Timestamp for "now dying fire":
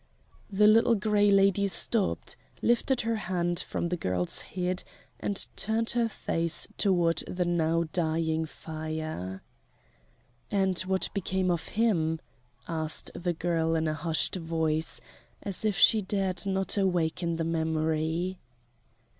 7.45-9.43